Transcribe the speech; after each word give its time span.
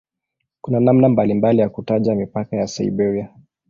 Kuna 0.61 0.79
namna 0.79 1.09
mbalimbali 1.09 1.61
ya 1.61 1.69
kutaja 1.69 2.15
mipaka 2.15 2.55
ya 2.57 2.67
"Siberia". 2.67 3.29